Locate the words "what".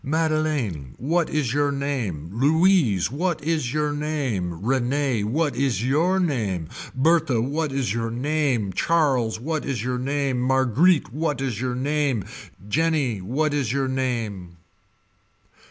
0.97-1.29, 3.11-3.43, 5.25-5.55, 7.39-7.71, 9.39-9.63, 11.13-11.39, 13.27-13.53